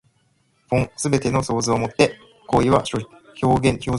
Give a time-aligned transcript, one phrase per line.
[0.71, 2.17] 凡すべての思想凡て
[2.47, 2.91] の行為は表
[3.39, 3.79] 象である。